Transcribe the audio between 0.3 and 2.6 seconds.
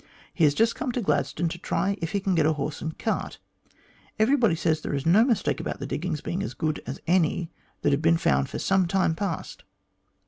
He has just come to Gladstone to try if he can get a